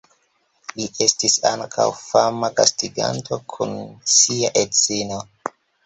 Li 0.79 0.87
estis 1.05 1.35
ankaŭ 1.51 1.85
fama 1.99 2.51
gastiganto 2.63 3.41
kun 3.55 3.79
sia 4.19 4.55
edzino. 4.67 5.27